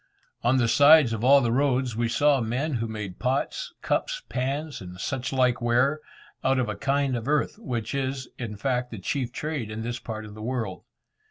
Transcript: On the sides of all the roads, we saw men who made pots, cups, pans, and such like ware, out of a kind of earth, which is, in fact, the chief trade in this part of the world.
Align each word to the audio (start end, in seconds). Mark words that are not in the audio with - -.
On 0.41 0.57
the 0.57 0.67
sides 0.67 1.13
of 1.13 1.23
all 1.23 1.41
the 1.41 1.51
roads, 1.51 1.95
we 1.95 2.09
saw 2.09 2.41
men 2.41 2.73
who 2.73 2.87
made 2.87 3.19
pots, 3.19 3.71
cups, 3.83 4.23
pans, 4.29 4.81
and 4.81 4.99
such 4.99 5.31
like 5.31 5.61
ware, 5.61 5.99
out 6.43 6.57
of 6.57 6.67
a 6.67 6.75
kind 6.75 7.15
of 7.15 7.27
earth, 7.27 7.59
which 7.59 7.93
is, 7.93 8.27
in 8.39 8.57
fact, 8.57 8.89
the 8.89 8.97
chief 8.97 9.31
trade 9.31 9.69
in 9.69 9.83
this 9.83 9.99
part 9.99 10.25
of 10.25 10.33
the 10.33 10.41
world. 10.41 10.85